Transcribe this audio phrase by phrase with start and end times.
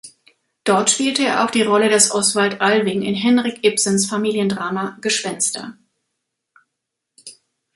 [0.63, 5.77] Dort spielte er auch die Rolle des Osvald Alving in Henrik Ibsens Familiendrama "Gespenster".